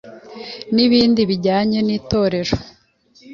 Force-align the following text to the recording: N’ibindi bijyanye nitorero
N’ibindi 0.75 1.21
bijyanye 1.29 1.79
nitorero 1.87 2.53